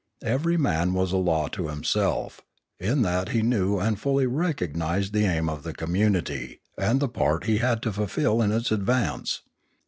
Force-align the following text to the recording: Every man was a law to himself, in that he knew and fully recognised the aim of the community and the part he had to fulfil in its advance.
Every 0.23 0.57
man 0.57 0.95
was 0.95 1.11
a 1.11 1.17
law 1.17 1.47
to 1.49 1.67
himself, 1.67 2.41
in 2.79 3.03
that 3.03 3.29
he 3.29 3.43
knew 3.43 3.77
and 3.77 3.99
fully 3.99 4.25
recognised 4.25 5.13
the 5.13 5.25
aim 5.27 5.47
of 5.47 5.61
the 5.61 5.73
community 5.73 6.59
and 6.75 6.99
the 6.99 7.07
part 7.07 7.43
he 7.43 7.59
had 7.59 7.83
to 7.83 7.93
fulfil 7.93 8.41
in 8.41 8.51
its 8.51 8.71
advance. 8.71 9.43